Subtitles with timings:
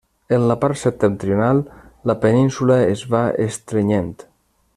[0.35, 1.61] En la part septentrional
[2.13, 4.15] la península es va estrenyent.